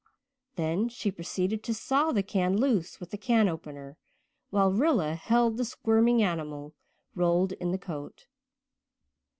[0.55, 3.97] Then she proceeded to saw the can loose with a can opener,
[4.49, 6.73] while Rilla held the squirming animal,
[7.13, 8.25] rolled in the coat.